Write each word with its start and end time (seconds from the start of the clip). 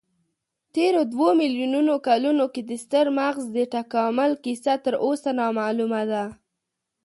تېرو 0.75 1.01
دوو 1.13 1.27
میلیونو 1.39 1.93
کلونو 2.07 2.45
کې 2.53 2.61
د 2.69 2.71
ستر 2.83 3.05
مغز 3.17 3.43
د 3.57 3.59
تکامل 3.75 4.31
کیسه 4.43 4.73
تراوسه 4.83 5.31
نامعلومه 5.39 6.01
ده. 6.11 6.23